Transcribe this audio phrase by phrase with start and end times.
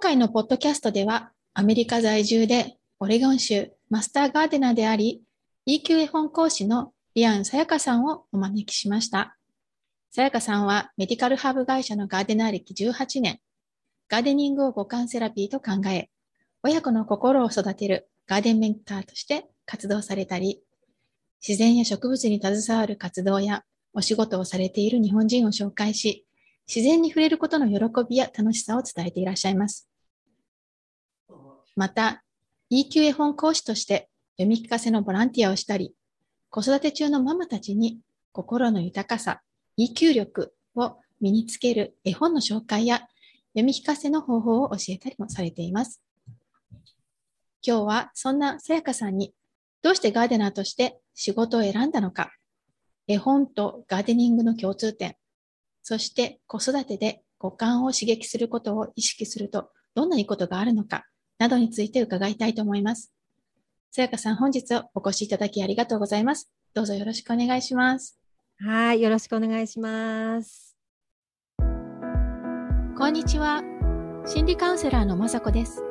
[0.00, 5.22] 回のポッドキャストでは、アメリカ在住でオレゴン州マスターガーデナーであり、
[5.68, 9.36] EQ 絵本講師のリアン・さやかさんをお招きしました。
[10.10, 13.40] さやかさんはメディカルハーブ会社のガーデナー歴18年、
[14.08, 16.08] ガーデニングを五感セラピーと考え、
[16.62, 20.62] 親子の心を育てるガーデンメンターとして活動されたり、
[21.46, 26.26] 自然や植物に携わる活動やお仕事をされている日本人を紹介し、
[26.74, 29.89] 自然に触れることの喜びや楽しさを伝えていらっしゃいます。
[31.80, 32.22] また、
[32.70, 35.94] EQ 絵本講師として読み聞かせのボランティアをしたり、
[36.50, 38.00] 子育て中のママたちに
[38.32, 39.40] 心の豊かさ、
[39.78, 42.98] EQ 力を身につける絵本の紹介や
[43.54, 46.02] 読み聞かせの方法を教えたりもされています。
[47.66, 49.32] 今日はそんなさやかさんに
[49.80, 52.30] どうしてガーデナーとして仕事を選んだのか、
[53.08, 55.16] 絵本とガーデニングの共通点、
[55.82, 61.06] そして子育てで五感を刺激することを意識するとどんないいことがあるのか
[61.40, 63.10] などについて伺いたいと思います。
[63.90, 66.52] さやかさん、本日お越しいただきありがとうございます。
[66.74, 68.18] どうぞよろしくお願いします。
[68.58, 70.76] はい、よろしくお願いします。
[71.58, 73.62] こんにちは。
[74.26, 75.82] 心理カウンセラーのまさこです。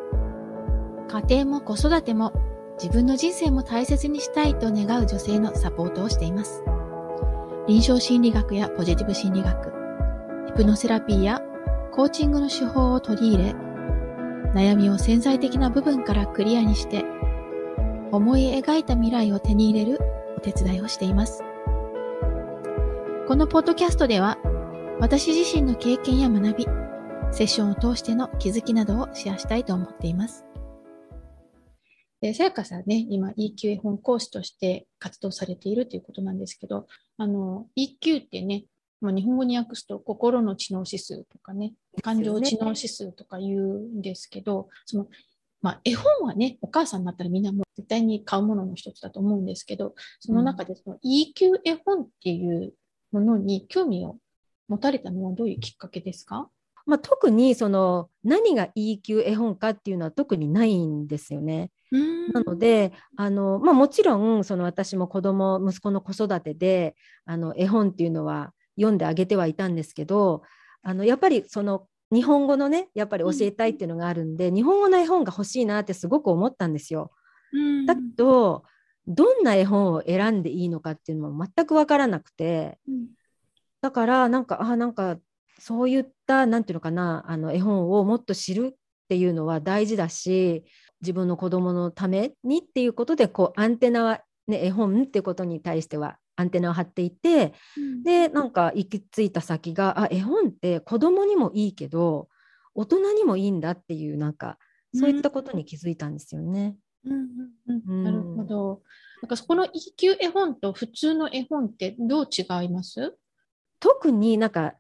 [1.08, 2.32] 家庭も子育ても
[2.80, 6.64] 自分の人生も大切にしたいと願う女性のサポートをしています。
[7.68, 9.74] 臨床心理学やポジティブ心理学、
[10.46, 11.42] ヒプノセラピーや
[11.92, 13.69] コーチングの手法を取り入れ、
[14.54, 17.06] 悩みを潜在的な部分からクリアにして、
[18.12, 20.00] 思い描いた未来を手に入れる
[20.38, 21.44] お手伝いをしています。
[23.28, 24.38] このポッドキャストでは、
[25.00, 26.68] 私自身の経験や学び、
[27.32, 30.46] セッションを通しての気づきなどをシェアしたいと思っています。
[32.22, 38.66] で、さやかさんね、今 EQ 絵本講師として活動されているということなんですけど、あの、EQ ってね、
[39.00, 45.08] まあ、日本語に訳すと心の知能指数とかね、感情知能指数とか言うんですけど、その、
[45.62, 52.74] まあ、絵本はね、お母さんだったらみんなもう絶対に買うものの一つだと思うんですけど、その中でその EQ 絵本っていう
[53.12, 54.18] ものに興味を
[54.68, 56.50] 持たれたのはどういうきっかけですか？
[56.86, 61.72] まあ、特にその何が E 級絵本かっていうのは特にないんですよね。
[62.34, 66.96] なのであの、まあ、もちろんその私も子供息子の子育てで
[67.26, 70.42] あの絵本っていうのは読んであげてはいたんですけど
[70.82, 77.12] あのやっぱりその日本語のねやっぱり教えたいっていうのがあるんで、うん、日本語の絵本が欲しいなってすごく思ったんですよ。
[77.88, 78.64] だけど
[79.08, 83.08] どんな絵本を選んでいいのかっていうのも全く分からなくて、うん、
[83.82, 85.18] だからなんかあなんか
[85.60, 88.78] そういった何て言うのかなあの絵本をもっと知るっ
[89.10, 90.64] ていうのは大事だし
[91.02, 102.30] 自分の子供のためにっていうことでこうアンテナは、ね、絵本っていうことに対してはアンテナを張っていて、うん、でなんか行き着いた先があ絵本って子供にもいいけど
[102.74, 104.58] 大人にもいいんだっていうなんか
[104.96, 106.78] そういったことに気づいたんですよね。
[107.04, 108.82] なるほど。
[109.22, 113.18] なんかそこの E 級絵本と普通の絵本ってどう違います？
[113.82, 114.76] 特になんか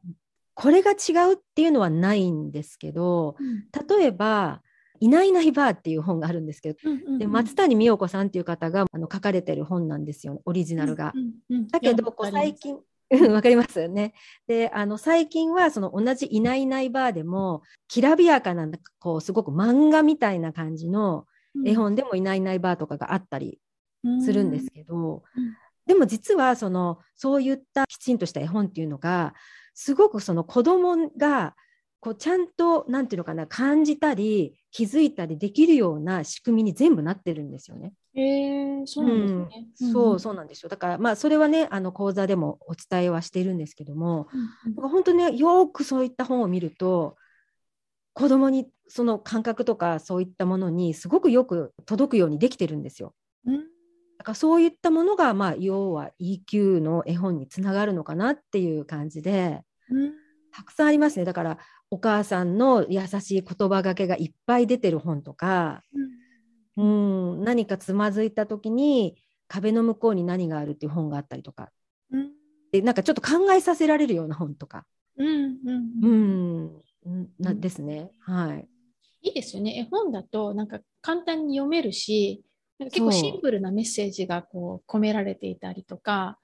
[0.53, 3.65] これが違うっていうのはないんですけど、うん、
[3.99, 4.61] 例えば
[4.99, 11.13] 「いないいないばー」っていう本があるんですけど、うんうんうん、で松谷美代子さんっていう方があの書かれてる本なんですよオリジナルが。
[11.15, 12.77] うんうんうん、だけどこう最近
[13.31, 14.13] わかりますよね。
[14.47, 21.25] であの最近はその同じ「いないいないばー」でもきらびやかなこうすごく漫画みたいな感じの
[21.65, 23.59] 絵本でも「いないいないばー」とかがあったり
[24.21, 25.43] するんですけど、うん。
[25.43, 25.53] うん、
[25.87, 29.33] でも実はそのそういったきちんとした絵本っていうのが
[29.73, 31.55] すごくその子供が
[32.01, 37.93] こうちゃんと何て言うのかな感じたり気づいたりできるような仕組みに全部なってるんですよね。
[38.15, 39.67] えー、そうなんですね。
[39.81, 40.69] うん、そうそうなんですよ。
[40.69, 47.17] だからまあそれはねあの講座でもお伝えはしているんですけども、うんうん、本当ねよくそういった本を見ると
[48.13, 53.13] 子供にその感覚とかそういったものにすごくよく届くようにできてるんですよ。
[53.45, 53.63] うん
[54.19, 59.63] だからそういったものが、まあ、要は EQ の絵本につながるのかなっていう感じで、
[60.59, 61.23] たくさんありますね。
[61.23, 61.57] だから
[61.89, 65.83] お母さんの優しい言葉がけがいっぱい出てる本とか、
[66.75, 67.43] うん、うん。
[67.45, 69.15] 何かつまずいた時に
[69.47, 71.69] 壁の向こうに何があるっていう本があったりとか、
[72.11, 72.31] うん、
[72.73, 74.85] でなんかちょっと考えさせられるような本とか、
[75.17, 75.57] うん
[76.01, 78.11] うんうん、なですね。
[78.19, 78.67] はい。
[79.21, 79.79] いいですよね。
[79.79, 82.43] 絵本だとなんか簡単に読めるし、
[82.79, 86.37] 結構シンプルなメッセージがこう込められていたりとか、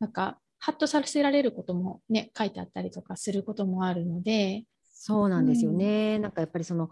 [0.00, 4.64] なんかハッとさせられることもね、書いてあったりとかすることもあるので。
[4.92, 6.16] そうなんですよね。
[6.16, 6.90] うん、なんかやっぱりその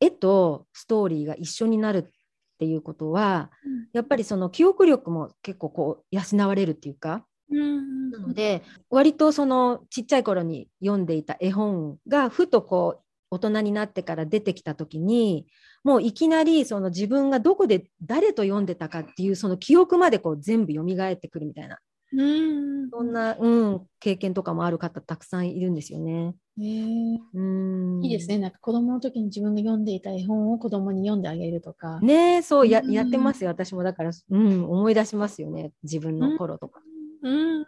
[0.00, 2.10] 絵とストーリーが一緒になるっ
[2.58, 15.46] ていうことは、うん、やっぱりその記憶力も結構こう養われるっていうか、うん、なので割とそのちっちゃい頃に読んでいた絵本がふとこう大人になってから出てきた時に
[15.84, 21.78] もういきなりその自分がどこで誰と読んでたかっていうその記憶までこう全部蘇ってくるみたいな
[22.12, 22.90] うん。
[22.90, 26.34] そんな、うん、経験とかもある方たくさんいるんですよね。
[26.56, 28.04] ねうん。
[28.04, 28.38] いいですね。
[28.38, 32.00] なんか子供の時に自分が読んでいた絵本を子供に読んであげるとか。
[32.00, 32.92] ねそうやうん。
[32.92, 33.50] やってますよ。
[33.50, 35.72] 私もだから、うん、思い出しますよね。
[35.82, 36.80] 自分の頃とか。
[37.22, 37.64] うん。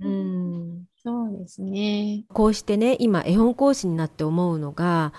[0.00, 0.84] うん。
[1.02, 2.24] そうですね。
[2.28, 5.12] こうしてね今絵本講師になって思うのが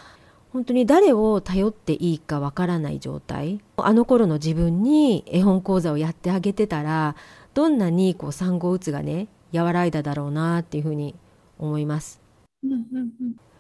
[0.51, 3.59] 本当に誰を頼っていいかわからない状態。
[3.77, 7.15] あの頃の自分に絵本講座をやってあげてたら
[7.53, 11.15] どんなにこう産後うつがね和らいだだろうなっていうふうに
[11.57, 12.21] 思います。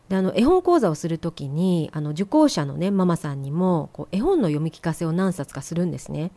[0.09, 6.31] であの絵本講座をする時にあの受講者のねママさんにもこう絵本の読み聞かせを何冊かするんですね。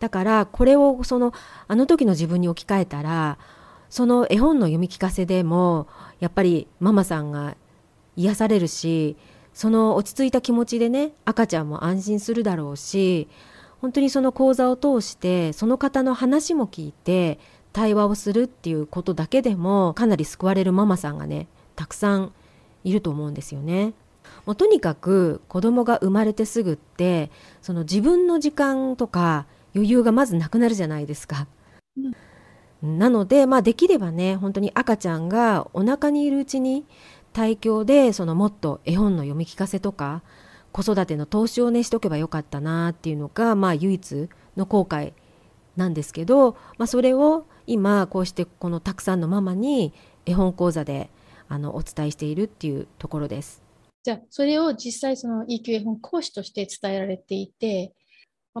[0.00, 1.32] だからこれをその
[1.68, 3.38] あの時の自分に置き換えたら
[3.90, 5.86] その絵本の読み聞かせでも
[6.20, 7.56] やっぱりママさんが
[8.16, 9.16] 癒されるし
[9.52, 13.28] その落ち着いた気持ちでね赤ちゃんも安心するだろうし
[13.80, 17.38] 本当にその講座を通してその方の話も聞いて
[17.72, 21.46] 対話をするっていうことだけでもかなり救われるママさんがね
[21.76, 22.32] たくさん
[22.84, 23.94] いると思うんですよね。
[24.46, 27.30] もうとにかく子供が生まれてすぐって
[27.62, 31.46] その自分の時間とか余裕がまずなくなるじゃないですか。
[32.82, 36.86] なので、まあ、できればね本当に赤ちゃんがお腹にいるうちに
[37.32, 40.22] 胎教でそのもっと絵本の読み聞かせとか
[40.72, 45.12] 子育ての投資をねしておけばよかったなっていうのが、まあ、唯一の後悔
[45.76, 49.92] なんですけど、まあ、それを今こうしてこのたくさんのママに
[50.26, 51.10] 絵本講座で
[51.48, 53.62] あのお伝えしているっていうところです。
[54.02, 57.92] じゃあ、それを実際その EQ 絵本講師として伝えられていて、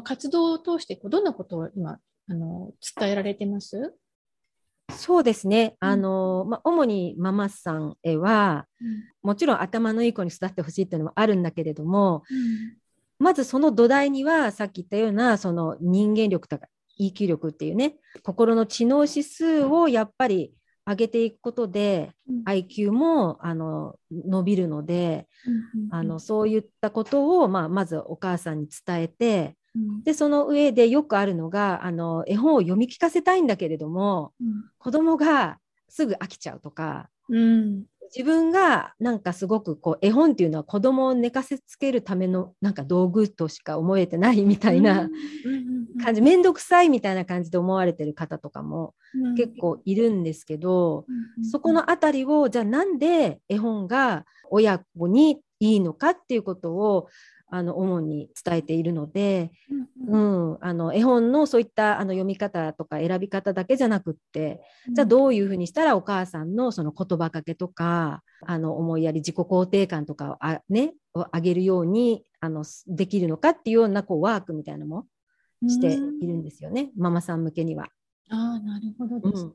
[0.04, 1.98] 活動を通してどんなことを今
[2.28, 3.94] あの伝えられてます？
[5.00, 5.88] そうですね、うん。
[5.88, 8.66] あのまあ、主にママさんへは
[9.22, 12.22] もちろん頭のいい子に育ってほしいっていうのもあるんだけれども
[13.18, 16.66] まずその土台にはさっき言ったようなその人間力とか
[17.00, 20.52] EQ 力っていうね心の知能指数をやっぱり
[20.86, 22.42] 上げていくことでうん。
[22.44, 25.26] IQ もあの伸びるので
[25.90, 30.02] あのそういったことを、まあ、まずお母さんに伝えてうん。
[30.02, 34.32] でその上でよくあるのがあの絵本を読み聞かせたいんだけれども
[34.78, 35.58] 子供が
[35.88, 37.84] すぐ飽きちゃうとかうん。
[38.14, 45.08] 自分がなんかすごくこう絵本っていうのは子供を寝かせつけるためのなんか道具としか思えてないみたいな
[46.02, 46.20] 感じ。
[46.20, 48.94] 面倒くさいみたいな感じで思われてる方とかも
[49.36, 51.06] 結構いるんですけど、
[51.50, 57.06] そこのあたりをじゃあなんで絵本が親子にいいのかっていうことを
[57.50, 59.50] あの主に伝えているので、
[60.08, 64.60] うん、あの絵本のそういったあの読み方とか選び方だけじゃなくって
[64.92, 75.06] じゃあどういうふうにしたらお母さんのその言葉かけとかあの思いやり自己肯定感とかをあ、ね、を上げるようにあのできるのかっていうようなこうワークみたいなのも
[75.68, 77.88] しているんですよね、ママさん向けには。
[78.30, 79.52] ああ、なるほどですね。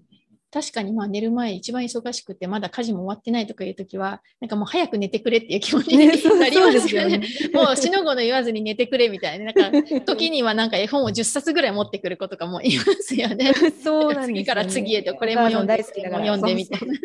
[0.56, 6.52] 確かにまあ寝る前一番忙しくてまだ家事も終わってないとかいうときはなんかもう早く寝てくれっていう気持ちになりますよね。
[6.54, 9.52] そうですもう死の子の言わずに寝てくれみたいな。
[9.52, 13.54] なんか時にはなんか絵本を10冊ぐらい持ってくる子とかもいますよね。
[13.84, 16.96] そうなんですよね次から次へとこれも読んで、これも読んでみたいな。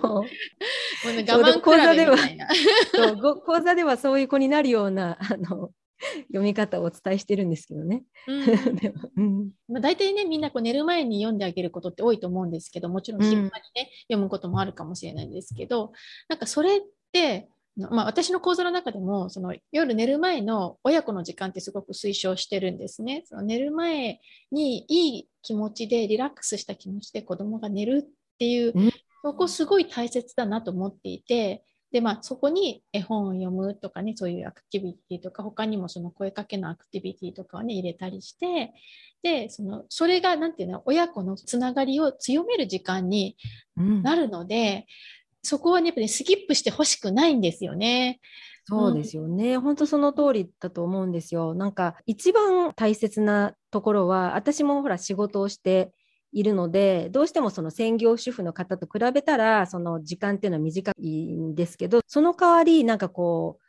[0.00, 2.48] そう もうね我慢比べみたいな。
[2.94, 5.70] そうご講座ではそういう子になるようなあの
[6.28, 8.04] 読み方をお伝えしてるんですけどね。
[8.26, 15.92] うん まあ、大体ね、みんなこう寝る前に読んであげることって多いと思うんですけど、もちろんうん頻繁にね、読むこともあるかもしれないんですけど、
[16.28, 16.80] なんかそれっ
[17.12, 23.22] て、まあ、私の講座の中でもその夜寝る前の親子の時間ってすごく推奨してるんですね。
[23.26, 28.90] その寝る前にいい気持ちでリラックスした気持ちで子供が寝るっていう、うん
[29.22, 38.72] そこすごい大切だなと思っていて、で、まあ、そこに絵本を読むとかね、そういうアクティビティとか、他にもその声かけのアクティビティとかをね、入れたりして、
[39.22, 43.36] で、その、それが、なんていうの、親子のつながりを強める時間に
[43.76, 44.86] うんなるので、
[45.42, 48.20] そこはね、やっぱりスキップしてほしくないんですよね。
[48.64, 49.56] そうですよね。
[49.56, 51.54] 本当その通りだと思うんですよ。
[51.54, 55.92] なんか一番大切なところは私もほら仕事をして
[56.32, 63.64] いるのでどうしてもその専業主婦の方と比べたらその時間っていうのは短いんですけどその代わりなんかこう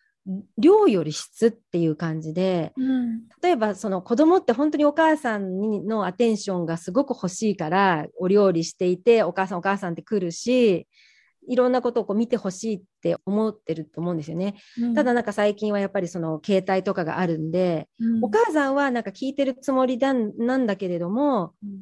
[0.58, 3.28] 量より質っていう感じでうん。
[3.42, 10.88] 例えばその子供って本当にお母さんにのアテンションがすごく欲しいからお料理していてお母さんお母さんって来るし
[11.48, 14.56] いろんなことをこう見てほしいって思ってると思うんですよね。
[14.94, 21.82] ただなんか最近はやっぱりその携帯とかがあるんで、うん、お母さんはなんか聞いてるつもりだなんだけれどもうん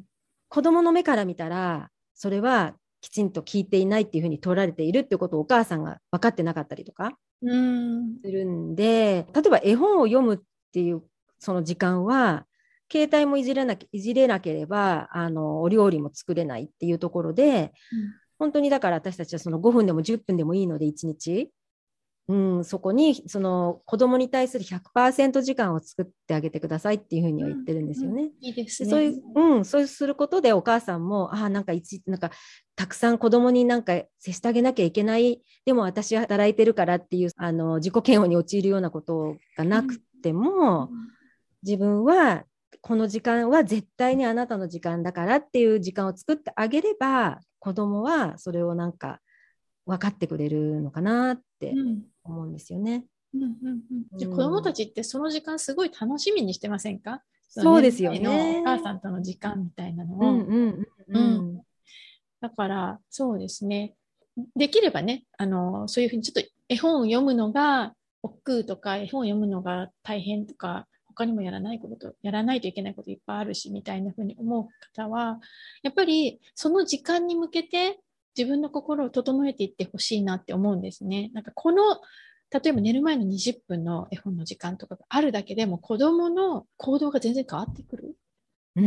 [0.50, 10.38] 子供の目から見たらそれはきちんと聞いていないっていうふうに取られているってことをお母さんが分かってなかったりとかするんで例えば絵本を読むっ
[10.72, 11.02] ていう
[11.38, 12.46] その時間は
[12.92, 21.50] 携帯もいじれないじれなければあのお料理も作れないっていうところで、うん、本当にだから私たちはその5分でも10分でもいいので1日
[22.30, 28.30] うん、そこにその子供に対する100%時間を作ってあげてくださいっていうふうには言ってるんですよね。
[28.40, 28.88] いいですね。
[28.88, 32.30] そういう、うん、そうすることでお母さんも、ああ、なんか一、なんか
[32.76, 41.08] たくさん子供になんか接してあげなきゃいけない、でも私は働いてるからっていう、あの、自己嫌悪に陥るようなことがなくても、うん、
[41.64, 42.44] 自分は
[42.80, 49.18] この時間は絶対にあなたの時間だからっていう時間を作ってあげれば、子供はそれをなんか
[49.86, 51.74] 分かってくれるのかなって
[52.24, 53.04] 思うんですよね。
[53.34, 53.50] うんうん
[54.12, 57.22] うん、じゃ子どもたちってその時間すごい楽しみにしてませんか？
[57.48, 58.60] そうですよね。
[58.60, 60.32] お母さんとの時間みたいなのを。
[60.32, 61.62] うんうんうん、
[62.40, 63.94] だからそうですね。
[64.56, 75.40] できればね、あのそういうふうにちょっと絵本を読むのが億劫とか絵本を読むのが大変とか他にもやらないこと、やらないといけないこといっぱいあるしみたいなふうに思う方は
[75.82, 77.98] やっぱりその時間に向けて
[78.40, 81.30] 自分の心を整えていってほしいなって思うんですね。
[81.34, 81.82] なんかこの
[82.50, 88.16] 例えば寝る前の20分の絵本の時間とかがあるだけでも子供の行動が全然変わってくる。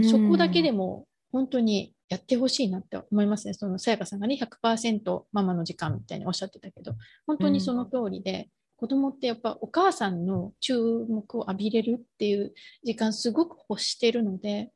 [0.09, 3.53] そこだけでも本当にやってほしいなって思いますね。
[3.53, 6.95] そのさやかさんがね、100%ママの時間みたいにおっしゃってたけど、
[7.27, 10.75] 本当にその通りで、子供ってやっぱお母さんの注
[11.07, 14.71] 目を浴びれるっていう時間すごく欲してるので、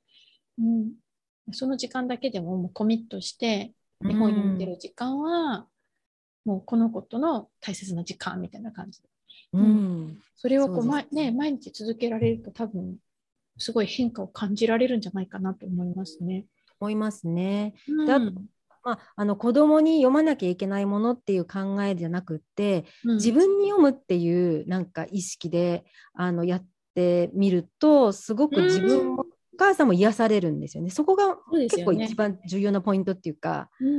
[0.60, 0.94] うん、
[1.52, 3.74] その時間だけでももうコミットして
[4.06, 5.68] 絵本読んでる時間は、
[6.46, 9.10] もうこの子との大切な時間みたいな感じで。
[9.54, 12.98] うん、それをこう、まね、毎日続けられると多分
[13.58, 16.46] すごい変化を感じられるんじゃないかなと思いますね。
[16.80, 17.74] 思いますね。
[17.88, 18.20] うん、だ
[18.84, 29.26] まあ、あの子供に読まなきゃいけないものっていう考えじゃなくって、うん、自分に読むっていうなんか意識であのやってみるとすごく自分もお
[29.58, 30.90] 母さんも癒されるんですよね。
[30.90, 31.38] そこが
[31.70, 33.92] 結構一番重要なポイントっていうか、う、ね、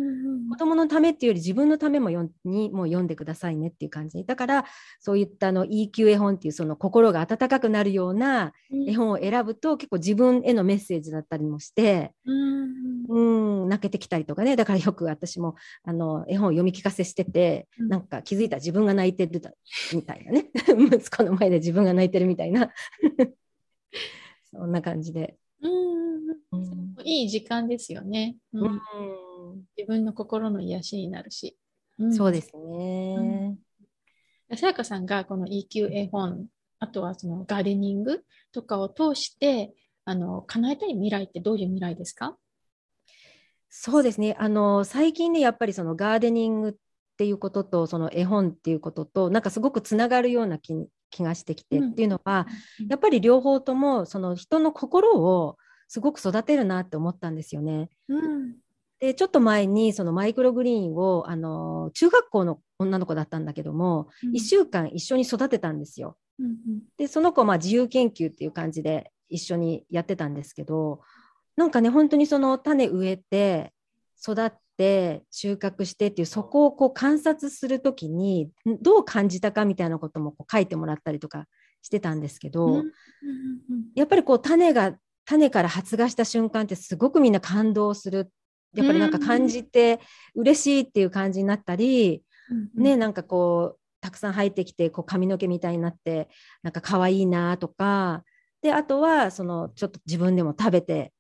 [0.50, 4.24] 子供のためっていうより自分のためもよにも読んでくださいねっていう感じ。
[4.24, 4.64] だから
[5.00, 8.52] そういったの EQ 絵本っていうその心が温かくなるような
[8.86, 13.68] 絵本を選ぶと、結構自分へのメッセージだったりもして、うん、うん。
[13.68, 14.56] 泣けてきたりとかね。
[14.56, 19.40] だからよく私もあの絵本を読み聞かせしてて、うん、なんか気づいたら自分が泣いてる
[19.92, 20.50] みたいなね。
[20.92, 22.70] 息子の前で自分が泣いてるみたいな。
[24.50, 28.80] そんな感じでうん、いい時間ですよね、うん、
[29.76, 31.58] 自分の心の癒しになるし。
[32.12, 33.56] そうですね。
[34.56, 36.46] さやかさんがこの EQ 絵本、
[36.78, 39.74] あとはそのガーデニングとかを通して、
[40.04, 42.36] あの叶えたい未来ってどういう未来ですか？
[43.68, 44.36] そうですね。
[44.38, 46.74] あの最近ねやっぱりそのガーデニングっ
[47.18, 50.72] ていうこととその絵本っていうこととなんかすごくつながるような気
[51.10, 52.46] 気がしてきて、っていうのは、
[52.88, 55.56] やっぱり両方ともその人の心を
[55.88, 57.88] すごく育てるなって思ったんですよね。
[58.08, 58.56] うん。
[59.00, 66.16] でちょっと前にそのマイクログリーンをあの中学校の女の子だったんだけども、うん、1週間一緒に育てたんですよ。
[66.40, 66.56] うんうん、
[66.96, 71.00] でその子まあ自由研究っていう感じで一緒にやってたんですけど
[71.56, 73.72] なんかね本当にその種植えて
[74.20, 78.48] 育って収穫してっていうそこをこう観察する時に
[78.80, 81.46] どう感じたかみたいなこともこう書いてもらったりとか
[81.82, 82.84] してたんですけど、
[83.94, 84.94] やっぱりこう種が
[85.26, 88.30] 種から発芽した瞬間ってすごくみんな感動する。
[88.74, 89.98] やっぱりなんか感じて
[90.34, 92.22] 嬉しいっていう感じになったり、
[92.76, 96.28] うん、ねなんかこうたくさん入ってきてこう髪の毛みたいになって
[96.62, 98.22] なんか可愛いなとか。
[98.60, 101.12] であとはそのちょっと自分でも食べて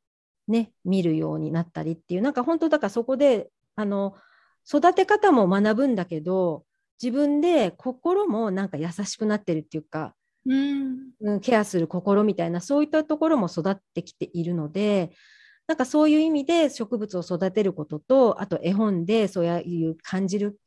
[0.48, 4.16] ね、見るようになったりっていうなんか本当だからそこであの
[4.66, 6.64] 育て方も学ぶんだけど
[7.02, 10.14] 自分で心もなんか優しくなってるっていうか、
[10.46, 15.12] うん、ケアする心みたいなそういったところも育ってきているので
[15.68, 20.58] なんかそういう意味で植物を育てることとあと絵本でそういう感じる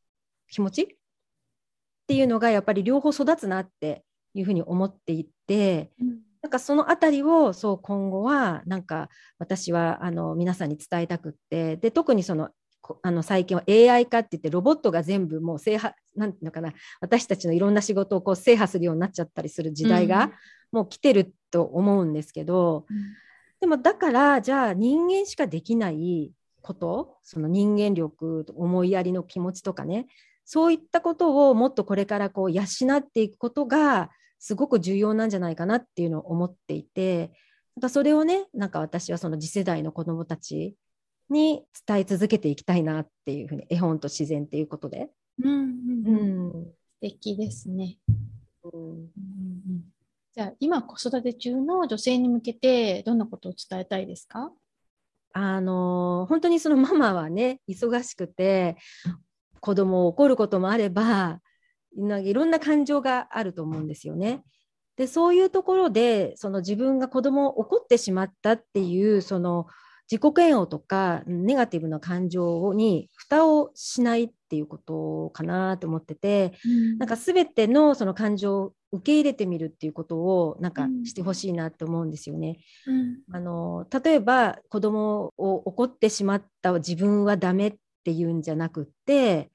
[0.47, 0.87] 気持ちっ
[2.07, 4.03] ていうのがやっぱり両方育つなって
[4.35, 12.49] いうふうに思っていて、うんなんかそのあたりをそう今後はなんか私はあの皆さんに伝えたくってで特にその
[13.03, 20.31] あの最近は AI 化って言ってロボットが全部もう制覇なんていうのかな私たちのいろんな仕事をこう制覇するようになっちゃったりする時代が
[20.71, 22.97] もう来てると思うんですけど、うん、
[23.59, 26.31] でもだからじゃあ人間しかできない
[26.61, 30.07] ことその人間力思いやりの気持ちとかね
[30.43, 32.63] そういったことをもっとこれからこう養
[32.97, 34.09] っていくことが
[34.43, 37.31] すごく重要なんじゃないかなっていうのを思っていて
[37.75, 40.75] なんかそれをねなんか私はその次世代の子どもたち
[41.29, 45.09] に伝え続けていきたいなっていうふうに絵本と自然っていうことで。
[45.41, 47.99] うんうんうん、素敵ですね。
[48.63, 49.83] うんうんうん、
[50.33, 54.51] じゃあ今子育て中の女性に向けてどんなことを伝えたいですか？
[55.33, 58.75] あの本当にそのママはね忙しくて
[59.61, 61.39] 子供を怒ることもあれば
[61.97, 64.43] いろんな感情があると思うんですよね。
[64.97, 69.67] でそういうところでその自分が子供を怒ってしまったっていうその
[70.11, 82.59] 自己嫌悪とかネガティブな感情に蓋をしないっていうことかなと思ってて、うん、なんか全てのその感情を受け入れてみるっていうことをなんかしてほしいなって思うんですよね。
[82.87, 89.49] うん、あの例えば子供を怒ってしまった自分はダメっていうんじゃなくって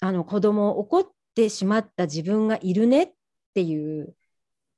[0.00, 1.06] あの子供を怒っ
[1.36, 3.12] てしまった自分がいるねっ
[3.54, 4.14] ていう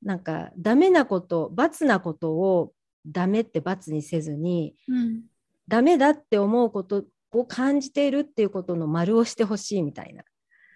[0.02, 2.72] なんかダメなこと罰なことを
[3.06, 5.22] ダメって罰にせずに、うん、
[5.68, 10.24] ダメだって思うことを感じているっていうことの丸をしてほしいみたいな。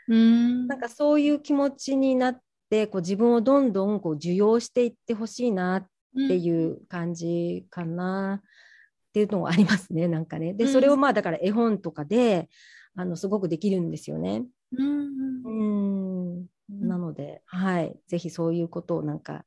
[0.08, 5.86] うんなんかそういう気持ちになってこう自分をどんどんこう受容していってほしいなっ
[6.28, 10.54] ていう感じかなっていうのもありますねなんかね。
[10.54, 12.48] でそれをまあだから絵本とかで
[12.96, 14.44] あのすごくできるんですよね。
[14.76, 19.44] うん、うんなので、はい、ぜひそういうことをなんか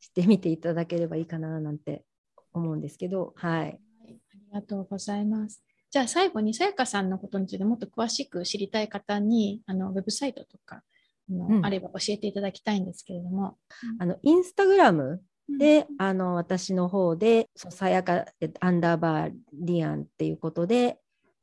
[0.00, 2.04] してみていただければいいかななんて
[2.52, 3.80] 思うんですけど、はい。
[4.02, 4.20] あり
[4.52, 5.62] がとうございます。
[5.90, 10.82] じゃあ最後にさやかさんのことについてもっと詳しく知りたい方にあのウェブサイトとか
[11.30, 13.56] あの、うん、あれば教えていただきたいんですけれども。
[13.98, 15.22] あのインスタグラム
[15.58, 18.26] で、うん、あの私の方でさやか
[18.60, 20.98] アンダーバーリアンっていうことで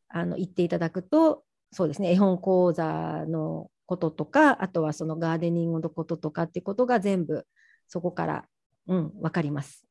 [0.10, 7.46] あの言っていただくとそうですね絵本講座のこととかあとはそのガーデニングのこととかっていうことが全部
[7.88, 8.46] そこから、
[8.88, 9.86] うん、分かります。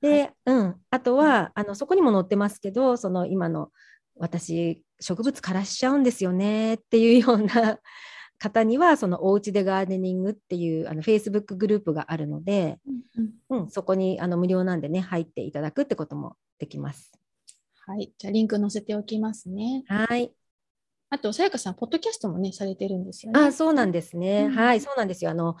[0.00, 3.70] で、はい、うん、あとはあのそこにも載ってますけどその今の
[4.16, 7.78] 私植物枯らしちゃうんですよねっていうような
[8.38, 12.78] 方にはそのおうちでガーデニングっていうあの Facebook グループがあるので、
[13.50, 17.12] うん、うん、そこにあの無料なんでね入っていただくってこともできます。
[17.86, 19.84] はい、じゃあリンク載せておきますね。
[19.86, 20.32] はい。
[21.10, 23.40] あと、さやかさん、ポッドキャストもね、されてるんですよね。
[23.40, 24.46] あ、そうなんですね。
[24.50, 25.30] うん、はい、そうなんですよ。
[25.30, 25.56] あの、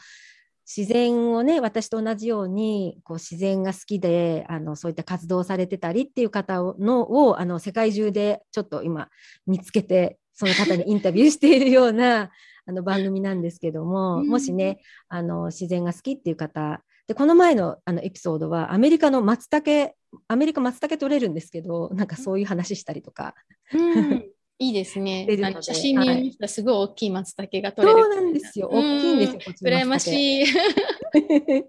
[0.66, 9.08] 自然をね私と同じようにこう自然が好きであのそういった活動されてたりっていう方をのをあの世界中でちょっと今
[9.46, 12.32] 見つけてその方に インタビューしているような
[12.66, 19.94] あの番組なんですけども、もしねあの自然が好きっていう方でこの前のあのエピソードはアメリカの松茸
[20.26, 23.36] アメリカ松茸取れるんですけどなんかそういう話したりとか。
[23.72, 25.26] うんいいですね。
[25.42, 28.02] あの写真に見たすごい大きい松茸が取れる。
[28.02, 28.68] そうなんですよ。
[28.72, 29.40] 大きいんですよ。
[29.62, 30.46] 羨ましい。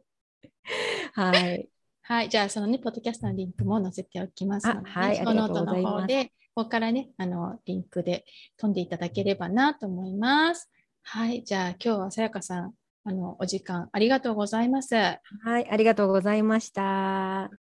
[1.13, 1.69] はい。
[2.01, 2.29] はい。
[2.29, 8.23] じゃあ、そのね、ポッドキャストのリンクも載せておきますので、はい、ノートの方で、ここからね、あの、リンクで
[8.57, 10.69] 飛んでいただければなと思います。
[11.03, 11.43] はい。
[11.43, 12.73] じゃあ、今日はさやかさん、
[13.03, 14.95] あの、お時間ありがとうございます。
[14.95, 15.19] は
[15.59, 15.69] い。
[15.69, 17.51] ありがとうございました。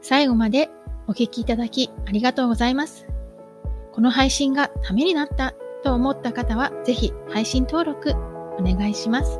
[0.00, 0.70] 最後まで
[1.06, 3.06] お聞きいただきありがとうございます。
[3.92, 8.12] この配信がためになったと思った方は、ぜひ配信登録
[8.58, 9.38] お願いします。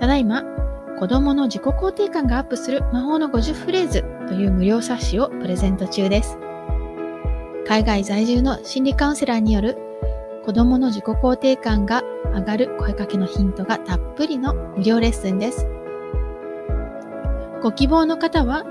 [0.00, 0.44] ただいま、
[0.98, 6.38] 子供の自己肯定感がアップする魔法の50フレーズという無料冊子をプレゼント中です。
[7.66, 9.78] 海外在住の心理カウンセラーによる
[10.44, 12.02] 子供の自己肯定感が
[12.34, 15.66] 上がる声かけのヒントがたっぷりの無料レッスンです。
[17.62, 18.64] ご希望の方は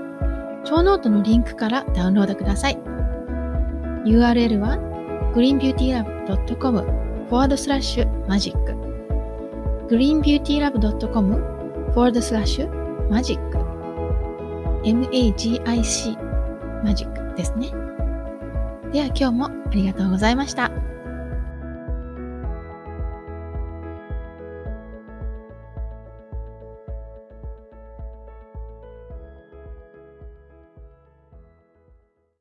[0.64, 2.78] ショーノートのリンクからダウンロードください。
[4.04, 4.78] URL は
[5.34, 6.80] greenbeautylab.com
[7.30, 8.54] forward slash magic
[9.88, 11.36] greenbeautylab.com
[11.94, 12.68] forward slash
[13.10, 13.38] magic
[14.84, 15.64] magic
[16.84, 17.70] マジックですね。
[18.92, 20.70] では今日もありがとうございました。